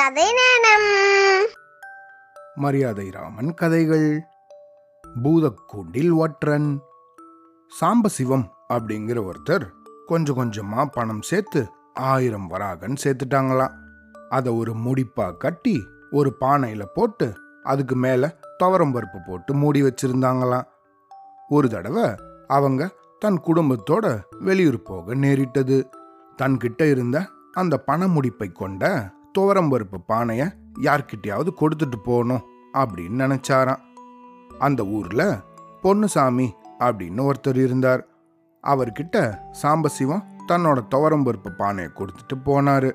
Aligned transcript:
கதை 0.00 0.24
நேரம் 0.32 1.46
மரியாதை 2.54 3.10
ராமன் 3.10 3.54
கதைகள். 3.54 4.20
பூதக்கூண்டில் 5.24 6.14
ஒற்றன். 6.14 6.80
சாம்பசிவம் 7.80 8.46
அப்படிங்கிற 8.68 9.30
ஒருத்தர் 9.30 9.70
கொஞ்சம் 10.06 10.36
கொஞ்சமா 10.36 10.84
பணம் 10.84 11.22
சேர்த்து 11.22 11.68
ஆயிரம் 11.94 12.50
வராகன் 12.50 12.96
சேர்த்துட்டாங்களாம் 13.04 13.72
அதை 14.28 14.52
ஒரு 14.52 14.72
முடிப்பா 14.72 15.36
கட்டி 15.36 15.86
ஒரு 16.10 16.36
பானையில 16.40 16.84
போட்டு 16.94 17.34
அதுக்கு 17.62 17.96
மேல 17.96 18.38
துவரம் 18.58 18.94
பருப்பு 18.94 19.18
போட்டு 19.26 19.54
மூடி 19.54 19.82
வச்சிருந்தாங்களாம் 19.82 20.66
ஒரு 21.48 21.68
தடவை 21.68 22.14
அவங்க 22.46 22.90
தன் 23.18 23.40
குடும்பத்தோட 23.46 24.20
வெளியூர் 24.38 24.82
போக 24.82 25.14
நேரிட்டது. 25.14 25.88
தன்கிட்ட 26.42 26.90
இருந்த 26.90 27.28
அந்த 27.52 27.78
பண 27.78 28.06
முடிப்பை 28.06 28.52
கொண்ட 28.52 29.12
துவரம் 29.38 29.70
பருப்பு 29.72 29.98
பானையை 30.06 30.46
யார்கிட்டயாவது 30.80 31.48
கொடுத்துட்டு 31.60 31.96
போகணும் 32.04 32.44
அப்படின்னு 32.74 33.20
நினைச்சாராம். 33.24 33.80
அந்த 34.58 34.86
ஊர்ல 34.86 35.40
பொன்னுசாமி 35.82 36.52
அப்படின்னு 36.78 37.30
ஒருத்தர் 37.30 37.64
இருந்தார். 37.64 38.06
அவர்கிட்ட 38.64 39.38
சாம்பசிவம் 39.62 40.24
தன்னோட 40.48 40.78
துவரம்பருப்பு 40.94 41.50
பானையை 41.56 41.92
கொடுத்துட்டு 41.92 42.34
போனாரு. 42.44 42.90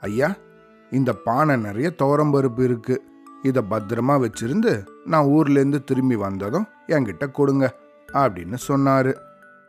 ஐயா 0.00 0.34
இந்த 0.90 1.12
பானை 1.12 1.56
நிறைய 1.56 1.92
துவரம்பருப்பு 2.02 2.64
இருக்கு. 2.64 3.04
இதை 3.42 3.62
பத்திரமா 3.70 4.14
வச்சிருந்து 4.24 4.86
நான் 5.04 5.24
ஊர்லேருந்து 5.24 5.84
திரும்பி 5.84 6.16
வந்ததும் 6.16 6.66
என்கிட்ட 6.86 7.30
கொடுங்க 7.30 7.74
அப்படின்னு 8.12 8.56
சொன்னாரு. 8.68 9.12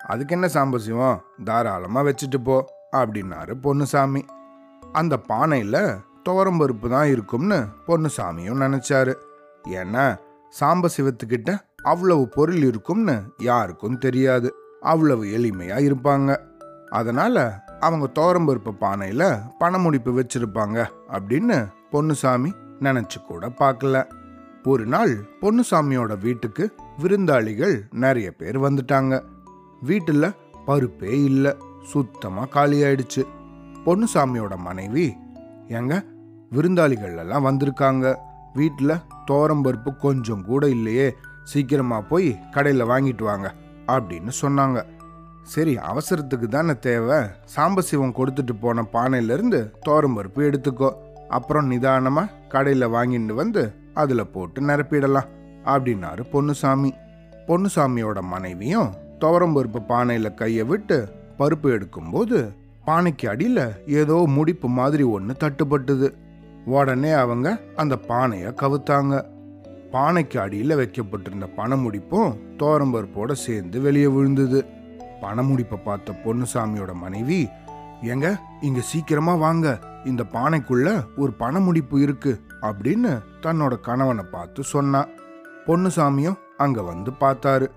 அதுக்கு 0.08 0.34
என்ன 0.36 0.48
சாம்பசிவம்? 0.54 1.20
தாராளமா 1.44 2.02
வச்சுட்டு 2.02 2.38
போ 2.44 2.74
அப்படின்னாரு 2.92 3.54
பொன்னுசாமி. 3.62 4.26
அந்த 4.96 5.18
பானையில் 5.18 5.98
துவரம்பருப்பு 6.24 6.90
தான் 6.90 7.08
இருக்கும்னு 7.08 7.66
பொன்னுசாமியும் 7.88 8.62
நினச்சாரு. 8.64 9.14
ஏன்னா 9.68 10.18
சாம்பசிவத்துக்கிட்ட 10.60 11.60
அவ்வளவு 11.84 12.28
பொருள் 12.28 12.62
இருக்கும்னு 12.62 13.22
யாருக்கும் 13.38 13.98
தெரியாது. 13.98 14.54
அவ்வளவு 14.82 15.24
எளிமையா 15.24 15.78
இருப்பாங்க. 15.90 16.38
அதனால 16.90 17.64
அவங்க 17.80 18.08
துவரம்பருப்பு 18.14 18.72
பானையில 18.82 19.42
பணமுடிப்பு 19.60 20.12
வச்சிருப்பாங்க 20.18 20.86
அப்படின்னு 21.12 21.68
பொன்னுசாமி 21.92 22.52
நினைச்சு 22.80 23.22
கூட 23.28 23.50
பார்க்கல. 23.50 24.06
ஒரு 24.64 24.86
நாள் 24.86 25.16
பொன்னுசாமியோட 25.42 26.20
வீட்டுக்கு 26.20 26.74
விருந்தாளிகள் 27.04 27.82
நிறைய 27.92 28.32
பேர் 28.32 28.60
வந்துட்டாங்க. 28.60 29.22
வீட்டுல 29.86 30.32
பருப்பே 30.68 31.24
இல்லை. 31.24 31.56
சுத்தமா 31.84 32.46
காலியாயிடுச்சு. 32.46 33.24
பொன்னுசாமியோட 33.86 34.58
மனைவி. 34.58 35.06
ஏங்க 35.68 35.96
விருந்தாளிகள் 36.52 37.18
எல்லாம் 37.18 37.46
வந்திருக்காங்க 37.46 38.06
வீட்டில் 38.54 39.02
பருப்பு 39.32 39.92
கொஞ்சம் 40.00 40.44
கூட 40.46 40.68
இல்லையே 40.70 41.08
சீக்கிரமாக 41.44 42.08
போய் 42.12 42.30
கடையில் 42.52 42.90
வாங்கிட்டு 42.92 43.24
வாங்க 43.24 43.48
அப்படின்னு 43.88 44.32
சொன்னாங்க. 44.42 44.86
சரி 45.44 45.78
அவசரத்துக்கு 45.78 46.48
தானே 46.48 46.74
தேவை. 46.80 47.18
சாம்பசிவம் 47.56 48.16
கொடுத்துட்டு 48.20 48.54
போன 48.62 48.86
பானையிலேருந்து 48.94 49.60
பருப்பு 50.18 50.42
எடுத்துக்கோ. 50.50 50.90
அப்புறம் 51.30 51.68
நிதானமாக 51.68 52.34
கடையில் 52.50 52.88
வாங்கிட்டு 52.88 53.34
வந்து 53.34 53.74
அதில் 53.94 54.32
போட்டு 54.34 54.62
நிரப்பிடலாம் 54.62 55.30
அப்படின்னாரு 55.66 56.24
பொன்னுசாமி. 56.32 56.92
பொன்னுசாமியோட 57.48 58.22
மனைவியும் 58.22 58.92
துவரம்பருப்பு 59.20 59.82
பானையில் 59.88 60.34
கையை 60.34 60.64
விட்டு 60.64 60.98
பருப்பு 61.40 61.68
எடுக்கும்போது 61.76 62.40
பானைக்கு 62.86 63.30
அடியில் 63.30 63.88
ஏதோ 63.88 64.28
முடிப்பு 64.30 64.68
மாதிரி 64.68 65.04
ஒன்று 65.04 65.36
தட்டுப்பட்டுது. 65.40 66.14
உடனே 66.66 67.12
அவங்க 67.12 67.60
அந்த 67.76 67.98
பானையை 67.98 68.52
கவுத்தாங்க. 68.52 69.26
பானைக்கு 69.92 70.38
அடியில் 70.40 70.76
வைக்கப்பட்டிருந்த 70.76 71.48
பணமுடிப்பும் 71.58 72.36
தோரம்பருப்போட 72.58 73.32
சேர்ந்து 73.32 73.82
வெளியே 73.82 74.08
விழுந்தது. 74.08 74.66
பணமுடிப்பை 75.22 75.84
பார்த்த 75.84 76.14
பொன்னுசாமியோட 76.26 76.94
மனைவி 76.94 77.48
எங்க 78.02 78.40
இங்க 78.62 78.80
சீக்கிரமா 78.82 79.36
வாங்க. 79.36 79.80
இந்த 80.06 80.24
பானைக்குள்ள 80.34 81.06
ஒரு 81.18 81.32
பணமுடிப்பு 81.40 82.02
இருக்கு 82.02 82.40
அப்படின்னு 82.62 83.20
தன்னோட 83.42 83.80
கணவனை 83.80 84.24
பார்த்து 84.32 84.64
சொன்னா. 84.64 85.08
பொன்னுசாமியும் 85.66 86.38
அங்க 86.58 86.82
வந்து 86.82 87.12
பார்த்தாரு. 87.20 87.68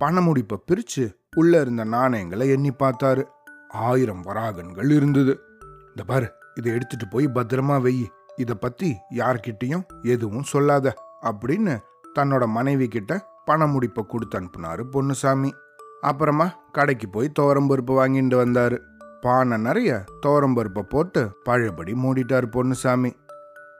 பணமுடிப்பை 0.00 0.56
பிரிச்சு 0.66 1.14
உள்ள 1.36 1.60
இருந்த 1.60 1.84
நாணயங்களை 1.84 2.48
எண்ணி 2.48 2.70
பார்த்தாரு. 2.78 3.22
ஆயிரம் 3.68 4.22
வராகன்கள் 4.22 4.90
இருந்தது. 4.90 5.40
இந்த 5.88 6.04
பாரு 6.06 6.32
இதை 6.54 6.72
எடுத்துட்டு 6.72 7.08
போய் 7.08 7.26
பத்திரமா 7.26 7.80
வெய். 7.80 8.06
இதை 8.36 8.54
பத்தி 8.54 8.96
யார்கிட்டையும் 9.14 9.84
எதுவும் 10.02 10.42
சொல்லாத 10.42 10.94
அப்படின்னு 11.22 11.78
தன்னோட 12.18 12.46
மனைவி 12.46 12.88
கிட்ட 12.88 13.28
பண 13.44 13.66
முடிப்பை 13.66 14.06
கொடுத்து 14.06 14.40
அனுப்புனாரு 14.40 14.84
பொன்னுசாமி. 14.90 15.52
அப்புறமா 16.00 16.54
கடைக்கு 16.72 17.08
போய் 17.08 17.32
தோரம்பருப்பு 17.40 18.06
வாங்கிட்டு 18.06 18.44
வந்தாரு. 18.44 18.78
பானை 19.20 19.58
நிறைய 19.58 20.04
தோரம்பருப்பை 20.26 20.80
போட்டு 20.80 21.36
பழையபடி 21.44 21.92
மூடிட்டாரு 21.92 22.46
பொன்னுசாமி. 22.50 23.12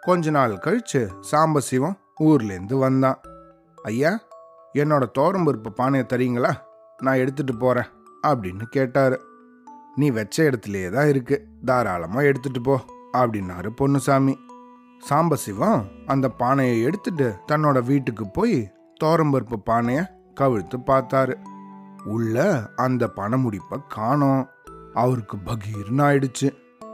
கொஞ்ச 0.01 0.31
நாள் 0.31 0.53
கழிச்சு 0.53 1.11
சாம்பசிவம் 1.31 1.99
ஊர்லேருந்து 2.21 2.79
வந்தான். 2.79 3.21
ஐயா 3.83 4.19
என்னோட 4.75 5.05
தோரம்பருப்பு 5.19 5.71
பானையை 5.71 6.09
தரீங்களா? 6.09 6.55
நான் 7.03 7.15
எடுத்துட்டு 7.15 7.57
போறேன் 7.57 7.87
அப்படின்னு 8.27 8.63
கேட்டாரு. 8.63 9.21
நீ 9.97 10.11
வச்ச 10.11 10.51
இடத்துலையே 10.51 10.91
தான் 10.91 11.09
இருக்கு. 11.09 11.49
தாராளமா 11.65 12.21
எடுத்துட்டு 12.21 12.61
போ 12.61 12.81
அப்படின்னாரு 13.13 13.69
பொன்னுசாமி. 13.77 14.35
சாம்பசிவம் 15.11 15.85
அந்த 16.07 16.29
பானையை 16.29 16.83
எடுத்துட்டு 16.83 17.35
தன்னோட 17.49 17.85
வீட்டுக்கு 17.85 18.29
போய் 18.29 18.73
தோரம்பருப்பு 19.05 19.59
பானைய 19.67 20.07
கவிழ்த்து 20.41 20.77
பார்த்தாரு. 20.87 21.35
உள்ள 22.05 22.67
அந்த 22.77 23.11
பணமுடிப்பை 23.17 23.79
காணோம். 23.89 24.49
அவருக்கு 24.95 25.37
பகீர்னு 25.37 26.03
ஆயிடுச்சு. 26.03 26.51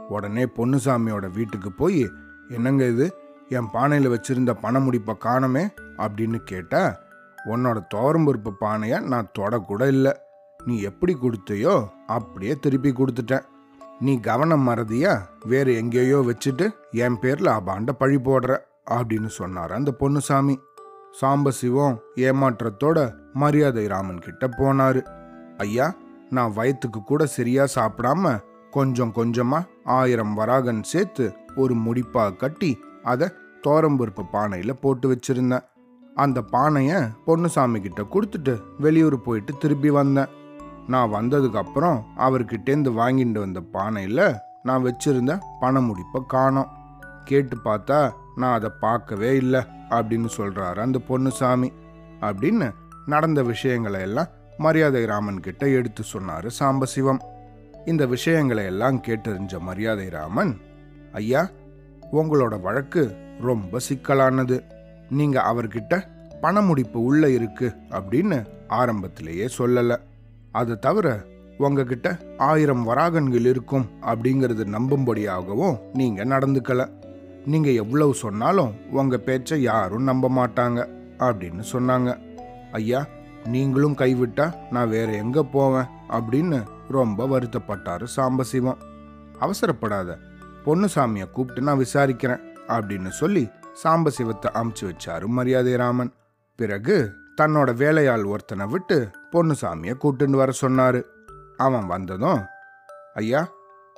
உடனே 0.09 0.45
பொன்னுசாமியோட 0.45 1.31
வீட்டுக்கு 1.31 1.71
போய் 1.71 2.09
என்னங்க 2.49 2.85
இது? 2.85 3.13
என் 3.49 3.69
பானையில் 3.73 4.09
வச்சிருந்த 4.09 4.53
பணமுடிப்பை 4.63 5.17
காணமே 5.17 5.67
அப்படின்னு 5.97 6.35
கேட்டால் 6.35 6.95
உன்னோட 7.45 7.85
தோரம்பருப்பு 7.95 8.53
பானையை 8.53 8.99
நான் 8.99 9.33
தொடக்கூட 9.39 9.87
இல்லை. 9.87 10.13
நீ 10.65 10.75
எப்படி 10.89 11.13
கொடுத்தையோ 11.15 11.75
அப்படியே 12.07 12.53
திருப்பி 12.59 12.91
கொடுத்துட்டேன். 12.91 13.47
நீ 13.99 14.19
கவனம் 14.19 14.67
மறதியா? 14.67 15.13
வேறு 15.45 15.71
எங்கேயோ 15.75 16.19
வச்சுட்டு 16.29 16.65
என் 17.05 17.17
பேரில் 17.19 17.55
அபாண்ட 17.55 17.91
பழி 17.91 18.15
போடுற 18.15 18.53
அப்படின்னு 18.91 19.29
சொன்னார் 19.39 19.71
அந்த 19.71 19.91
பொன்னுசாமி. 19.99 20.55
சாம்பசிவம் 21.21 21.97
ஏமாற்றத்தோட 22.15 22.97
மரியாதை 23.33 23.87
ராமன் 23.87 24.19
கிட்ட 24.19 24.47
போனாரு. 24.47 25.01
ஐயா 25.57 25.87
நான் 26.29 26.53
வயிற்றுக்கு 26.53 27.03
கூட 27.03 27.25
சரியா 27.25 27.63
சாப்பிடாம 27.75 28.31
கொஞ்சம் 28.71 29.13
கொஞ்சமா 29.15 29.59
ஆயிரம் 29.83 30.33
வராகன் 30.33 30.83
சேர்த்து 30.83 31.25
ஒரு 31.55 31.73
முடிப்பா 31.75 32.23
கட்டி 32.35 32.71
அதை 33.03 33.27
தோரம்பருப்பு 33.67 34.23
பானையில 34.33 34.71
போட்டு 34.81 35.07
வச்சிருந்தேன். 35.11 35.65
அந்த 36.15 36.39
பானைய 36.51 36.93
பொன்னுசாமி 37.25 37.81
கிட்ட 37.81 38.01
கொடுத்துட்டு 38.13 38.53
வெளியூர் 38.79 39.17
போயிட்டு 39.21 39.53
திரும்பி 39.57 39.89
வந்தேன். 39.89 40.31
நான் 40.87 41.13
வந்ததுக்கு 41.13 41.55
அப்புறம் 41.55 42.05
அவர்கிட்டேருந்து 42.17 42.91
வாங்கிட்டு 42.91 43.39
வந்த 43.39 43.61
பானையில் 43.73 44.35
நான் 44.63 44.83
வச்சிருந்த 44.85 45.39
பண 45.59 45.81
முடிப்பை 45.81 46.25
காணோம். 46.27 46.69
கேட்டு 47.25 47.57
பார்த்தா 47.65 48.11
நான் 48.35 48.53
அதை 48.53 48.69
பார்க்கவே 48.79 49.35
இல்லை 49.35 49.61
அப்படின்னு 49.89 50.29
சொல்றாரு 50.37 50.79
அந்த 50.79 50.99
பொன்னுசாமி. 51.07 51.71
அப்படின்னு 52.21 52.71
நடந்த 53.05 53.43
விஷயங்களை 53.43 54.01
எல்லாம் 54.01 54.27
மரியாதை 54.57 55.05
ராமன் 55.05 55.39
கிட்ட 55.39 55.67
எடுத்து 55.67 56.03
சொன்னாரு 56.13 56.49
சாம்பசிவம். 56.59 57.19
இந்த 57.85 58.05
விஷயங்களை 58.05 58.65
எல்லாம் 58.65 59.01
கேட்டறிஞ்ச 59.01 59.59
மரியாதை 59.59 60.09
ராமன் 60.09 60.61
ஐயா 61.13 61.49
உங்களோட 62.13 62.61
வழக்கு 62.61 63.15
ரொம்ப 63.41 63.77
சிக்கலானது. 63.89 64.63
நீங்க 65.09 65.41
அவர்கிட்ட 65.41 66.01
பண 66.41 66.61
முடிப்பு 66.61 66.93
உள்ள 66.93 67.29
இருக்கு 67.29 67.73
அப்படின்னு 67.89 68.45
ஆரம்பத்திலேயே 68.67 69.49
சொல்லலை. 69.57 69.97
அது 70.53 70.79
தவிர 70.79 71.25
உங்ககிட்ட 71.57 72.17
ஆயிரம் 72.37 72.83
வராகன்கள் 72.83 73.45
இருக்கும் 73.45 73.89
அப்படிங்கிறது 74.01 74.65
நம்பும்படியாகவும் 74.75 75.79
நீங்க 75.93 76.25
நடந்துக்கல. 76.25 76.89
நீங்க 77.45 77.69
எவ்வளவு 77.69 78.13
சொன்னாலும் 78.13 78.73
உங்க 78.91 79.17
பேச்சை 79.17 79.61
யாரும் 79.61 80.03
நம்ப 80.03 80.29
மாட்டாங்க 80.29 80.87
அப்படின்னு 81.17 81.63
சொன்னாங்க. 81.71 82.17
ஐயா 82.71 83.05
நீங்களும் 83.45 83.95
கைவிட்டா 83.95 84.53
நான் 84.71 84.89
வேற 84.89 85.11
எங்க 85.11 85.43
போவேன்? 85.43 85.87
அப்படின்னு 86.09 86.63
ரொம்ப 86.89 87.25
வருத்தப்பட்டாரு 87.25 88.07
சாம்பசிவம். 88.15 88.77
அவசரப்படாத 89.41 90.17
பொன்னுசாமியை 90.65 91.31
கூப்பிட்டு 91.31 91.61
நான் 91.61 91.79
விசாரிக்கிறேன் 91.79 92.43
அப்படின்னு 92.67 93.07
சொல்லி 93.07 93.49
சாம்பசிவத்தை 93.83 94.49
அமுச்சு 94.53 94.83
வச்சாரு 94.83 95.25
மரியாதை 95.25 95.75
ராமன் 95.75 96.13
பிறகு 96.55 97.13
தன்னோட 97.41 97.69
வேலையாள் 97.75 98.23
ஒருத்தனை 98.23 98.65
விட்டு 98.67 98.97
பொன்னுசாமியை 99.31 99.93
கூட்டுன்னு 100.03 100.39
வர 100.41 100.51
சொன்னாரு. 100.61 101.03
அவன் 101.57 101.85
வந்ததும் 101.85 102.41
ஐயா 103.13 103.41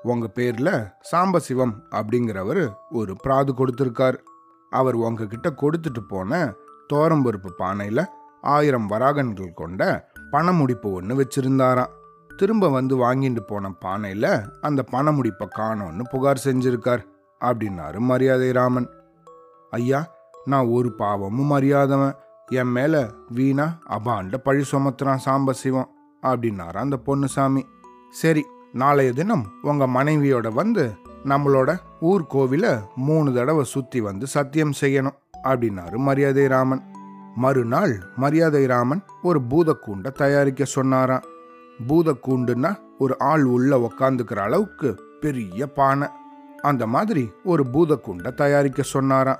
உங்க 0.03 0.25
பேர்ல 0.35 0.69
சாம்பசிவம் 1.11 1.73
அப்படிங்கிறவர் 1.91 2.63
ஒரு 2.91 3.15
பிராது 3.23 3.53
கொடுத்துருக்கார். 3.53 4.17
அவர் 4.69 4.95
உங்ககிட்ட 4.95 5.49
கொடுத்துட்டு 5.49 6.01
போன 6.07 6.53
தோரம்பருப்பு 6.93 7.51
பானையில 7.59 8.05
ஆயிரம் 8.41 8.87
வராகன்கள் 8.87 9.53
கொண்ட 9.53 10.09
பணமுடிப்பு 10.31 10.93
ஒன்று 10.93 11.13
வச்சிருந்தாராம். 11.19 11.93
திரும்ப 12.37 12.69
வந்து 12.69 12.95
வாங்கிட்டு 12.97 13.41
போன 13.47 13.71
பானையில 13.85 14.25
அந்த 14.61 14.83
பணமுடிப்பை 14.91 15.47
காணோன்னு 15.57 16.03
புகார் 16.11 16.43
செஞ்சிருக்கார் 16.43 17.03
அப்படின்னாரு 17.41 17.99
மரியாதை 17.99 18.51
ராமன் 18.51 18.89
ஐயா 19.71 20.01
நான் 20.45 20.67
ஒரு 20.67 20.95
பாவமும் 20.95 21.51
அறியாதவன். 21.51 22.15
என் 22.47 22.67
மேல 22.67 23.09
வீணா 23.29 23.77
அபாண்ட 23.89 24.37
பழி 24.37 24.63
சுமத்துறான் 24.71 25.17
சாம்பசிவம் 25.25 25.87
அப்படின்னாரா 26.21 26.77
அந்த 26.77 26.97
பொன்னுசாமி. 27.05 27.61
சரி 28.09 28.45
நாளைய 28.73 29.13
தினம் 29.13 29.45
உங்க 29.61 29.87
மனைவியோட 29.87 30.53
வந்து 30.53 30.95
நம்மளோட 31.25 31.77
ஊர் 31.99 32.25
கோவில 32.33 32.81
மூணு 32.95 33.33
தடவை 33.33 33.63
சுத்தி 33.63 34.01
வந்து 34.01 34.27
சத்தியம் 34.27 34.73
செய்யணும் 34.81 35.15
அப்படின்னாரு 35.43 35.95
மரியாதை 35.95 36.47
ராமன். 36.47 36.83
மறுநாள் 37.35 38.01
மரியாதை 38.15 38.65
ராமன் 38.65 39.03
ஒரு 39.23 39.41
பூதக்கூண்டை 39.49 40.11
தயாரிக்க 40.11 40.63
சொன்னாராம். 40.63 41.23
பூதக்கூண்டுன்னா 41.87 42.75
ஒரு 42.97 43.19
ஆள் 43.19 43.43
உள்ள 43.43 43.77
உக்காந்துக்கிற 43.77 44.35
அளவுக்கு 44.35 45.03
பெரிய 45.21 45.67
பானை. 45.67 46.07
அந்த 46.61 46.87
மாதிரி 46.87 47.31
ஒரு 47.43 47.65
பூதக்கூண்டை 47.73 48.33
தயாரிக்க 48.33 48.81
சொன்னாராம். 48.81 49.39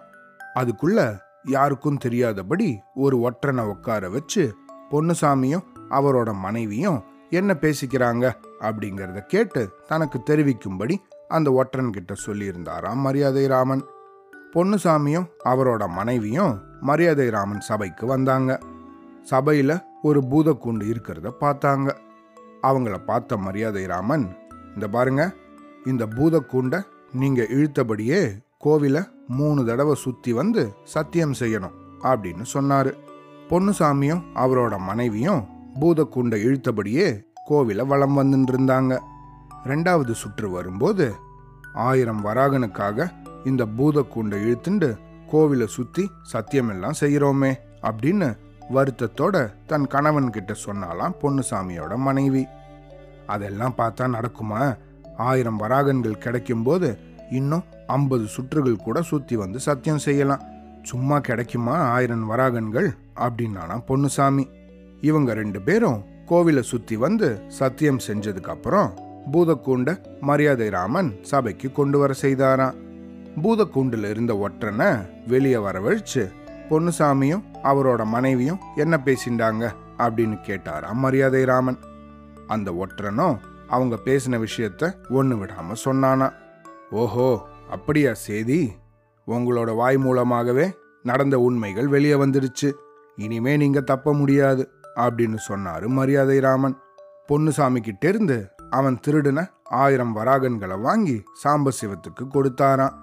அதுக்குள்ள 0.55 1.23
யாருக்கும் 1.45 1.97
தெரியாதபடி 1.97 2.77
ஒரு 2.95 3.15
ஒற்றனை 3.27 3.63
உட்கார 3.67 4.09
வச்சு 4.09 4.43
பொன்னுசாமியும் 4.91 5.65
அவரோட 5.89 6.33
மனைவியும் 6.33 6.99
என்ன 7.29 7.53
பேசிக்கிறாங்க? 7.61 8.25
அப்படிங்கிறத 8.59 9.19
கேட்டு 9.25 9.61
தனக்கு 9.87 10.23
தெரிவிக்கும்படி 10.23 10.95
அந்த 11.27 11.49
ஒற்றன்கிட்ட 11.51 12.13
சொல்லியிருந்தாராம் 12.25 12.95
மரியாதை 12.95 13.47
ராமன். 13.47 13.83
பொன்னுசாமியும் 14.53 15.27
அவரோட 15.45 15.87
மனைவியும் 15.87 16.53
மரியாதை 16.81 17.29
ராமன் 17.29 17.59
சபைக்கு 17.59 18.05
வந்தாங்க. 18.07 18.59
சபையில் 19.21 19.83
ஒரு 20.01 20.19
பூதக்கூண்டு 20.19 20.83
இருக்கிறத 20.93 21.31
பார்த்தாங்க. 21.39 21.89
அவங்கள 22.61 22.95
பார்த்த 23.05 23.37
மரியாதை 23.37 23.85
ராமன் 23.85 24.37
இந்த 24.73 24.87
பாருங்க 24.87 25.35
இந்த 25.85 26.05
பூதக்கூண்டை 26.05 26.81
நீங்கள் 27.13 27.47
இழுத்தபடியே 27.47 28.21
கோவிலை 28.65 29.01
மூணு 29.27 29.65
தடவை 29.65 29.95
சுற்றி 29.95 30.33
வந்து 30.33 30.75
சத்தியம் 30.83 31.33
செய்யணும் 31.39 31.75
அப்படின்னு 32.03 32.45
சொன்னாரு. 32.53 32.91
பொன்னுசாமியும் 33.49 34.23
அவரோட 34.35 34.77
மனைவியும் 34.77 35.41
பூதக்கூண்டை 35.79 36.37
இழுத்தபடியே 36.45 37.07
கோவிலை 37.49 37.85
வளம் 37.85 38.17
வந்துட்டு 38.17 38.51
இருந்தாங்க 38.51 38.99
ரெண்டாவது 39.65 40.11
சுற்று 40.11 40.49
வரும்போது 40.49 41.15
ஆயிரம் 41.73 42.25
வராகனுக்காக 42.25 43.07
இந்த 43.45 43.65
பூதக்கூண்டை 43.65 44.37
இழுத்துண்டு 44.45 44.89
கோவிலை 45.31 45.67
சுற்றி 45.67 46.11
சத்தியமெல்லாம் 46.33 46.99
செய்கிறோமே 46.99 47.51
அப்படின்னு 47.81 48.37
வருத்தத்தோட 48.73 49.53
தன் 49.65 49.87
கணவன் 49.87 50.29
கிட்ட 50.29 50.53
சொன்னாலாம் 50.65 51.15
பொன்னுசாமியோட 51.21 51.95
மனைவி. 51.97 52.45
அதெல்லாம் 53.27 53.73
பார்த்தா 53.77 54.05
நடக்குமா? 54.15 54.77
ஆயிரம் 55.17 55.57
வராகன்கள் 55.57 56.23
கிடைக்கும்போது 56.23 56.89
இன்னும் 57.31 57.63
ஐம்பது 57.87 58.25
சுற்றுகள் 58.25 58.75
கூட 58.75 59.01
சுற்றி 59.01 59.35
வந்து 59.35 59.59
சத்தியம் 59.59 59.97
செய்யலாம். 59.97 60.41
சும்மா 60.81 61.19
கிடைக்குமா 61.19 61.77
ஆயிரம் 61.77 62.25
வராகன்கள்? 62.25 62.89
அப்படின்னானா 63.15 63.83
பொன்னுசாமி. 63.87 64.49
இவங்க 65.01 65.33
ரெண்டு 65.33 65.61
பேரும் 65.61 66.03
கோவிலை 66.27 66.59
சுற்றி 66.59 66.95
வந்து 66.95 67.41
சத்தியம் 67.47 67.99
செஞ்சதுக்கு 68.07 68.47
அப்புறம் 68.47 68.93
பூதக்கூண்ட 69.31 69.99
மரியாதை 70.21 70.69
ராமன் 70.69 71.15
சபைக்கு 71.21 71.71
கொண்டு 71.71 71.99
வர 71.99 72.13
செய்தாராம். 72.21 72.73
பூதக்கூண்டில் 73.43 74.09
இருந்த 74.09 74.33
ஒற்றனை 74.33 75.05
வெளியே 75.27 75.55
வரவழைச்சு 75.55 76.31
பொன்னுசாமியும் 76.69 77.43
அவரோட 77.63 78.05
மனைவியும் 78.05 78.59
என்ன 78.75 78.99
பேசிண்டாங்க 79.05 79.73
அப்படின்னு 79.97 80.37
கேட்டாராம் 80.47 80.93
மரியாதை 80.93 81.43
ராமன். 81.43 81.77
அந்த 82.47 82.71
ஒற்றனும் 82.71 83.37
அவங்க 83.67 83.95
பேசின 84.05 84.45
விஷயத்த 84.45 85.09
ஒன்று 85.09 85.35
விடாம 85.35 85.75
சொன்னானா 85.85 86.31
ஓஹோ 86.91 87.47
அப்படியா 87.69 88.13
சேதி? 88.13 88.75
உங்களோட 89.27 89.75
வாய் 89.75 89.97
மூலமாகவே 89.97 90.73
நடந்த 91.03 91.39
உண்மைகள் 91.39 91.87
வெளியே 91.87 92.13
வந்துடுச்சு. 92.13 92.73
இனிமே 93.15 93.57
நீங்க 93.57 93.81
தப்ப 93.81 94.13
முடியாது 94.13 94.69
அப்படின்னு 94.95 95.37
சொன்னாரு 95.47 95.87
மரியாதை 95.87 96.39
ராமன். 96.39 96.77
பொன்னுசாமி 97.27 97.81
கிட்ட 97.81 98.07
இருந்து 98.07 98.47
அவன் 98.69 98.99
திருடின 99.07 99.49
ஆயிரம் 99.63 100.15
வராகன்களை 100.15 100.81
வாங்கி 100.81 101.23
சாம்பசிவத்துக்கு 101.43 102.23
கொடுத்தாராம். 102.33 102.93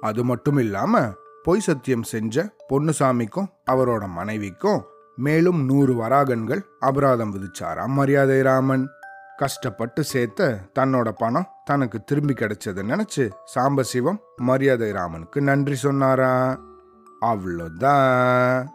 அது 0.00 0.24
மட்டும் 0.24 0.58
இல்லாம 0.58 1.12
பொய் 1.42 1.60
சத்தியம் 1.60 2.02
செஞ்ச 2.02 2.54
பொன்னுசாமிக்கும் 2.68 3.46
அவரோட 3.70 4.08
மனைவிக்கும் 4.08 4.84
மேலும் 5.16 5.64
நூறு 5.64 5.94
வராகன்கள் 5.94 6.62
அபராதம் 6.80 7.34
விதிச்சாராம் 7.34 7.86
மரியாதை 7.86 8.42
ராமன். 8.42 8.88
கஷ்டப்பட்டு 9.36 10.04
சேர்த்த 10.04 10.58
தன்னோட 10.78 11.08
பணம் 11.10 11.48
தனக்கு 11.64 12.04
திரும்பி 12.04 12.32
கிடைச்சதை 12.32 12.84
நினைச்சு 12.92 13.30
சாம்பசிவம் 13.54 14.18
மரியாதை 14.36 14.92
ராமனுக்கு 14.92 15.42
நன்றி 15.42 15.74
சொன்னாரா 15.74 16.60
அவ்வளோதான். 17.20 18.66